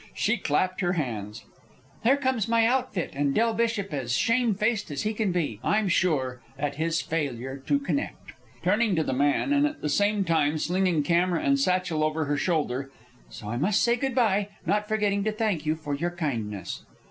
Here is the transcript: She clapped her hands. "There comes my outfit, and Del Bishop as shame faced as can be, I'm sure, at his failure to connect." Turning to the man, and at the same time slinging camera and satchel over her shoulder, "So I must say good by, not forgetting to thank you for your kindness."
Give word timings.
She 0.15 0.37
clapped 0.37 0.81
her 0.81 0.93
hands. 0.93 1.45
"There 2.03 2.17
comes 2.17 2.47
my 2.47 2.65
outfit, 2.65 3.11
and 3.13 3.35
Del 3.35 3.53
Bishop 3.53 3.93
as 3.93 4.17
shame 4.17 4.55
faced 4.55 4.89
as 4.89 5.03
can 5.03 5.31
be, 5.31 5.59
I'm 5.63 5.87
sure, 5.89 6.41
at 6.57 6.77
his 6.77 7.03
failure 7.03 7.57
to 7.67 7.77
connect." 7.77 8.31
Turning 8.63 8.95
to 8.95 9.03
the 9.03 9.13
man, 9.13 9.53
and 9.53 9.67
at 9.67 9.81
the 9.83 9.89
same 9.89 10.23
time 10.23 10.57
slinging 10.57 11.03
camera 11.03 11.43
and 11.43 11.59
satchel 11.59 12.03
over 12.03 12.25
her 12.25 12.35
shoulder, 12.35 12.89
"So 13.29 13.47
I 13.49 13.57
must 13.57 13.83
say 13.83 13.95
good 13.95 14.15
by, 14.15 14.47
not 14.65 14.87
forgetting 14.87 15.23
to 15.25 15.31
thank 15.31 15.67
you 15.67 15.75
for 15.75 15.93
your 15.93 16.09
kindness." 16.09 16.81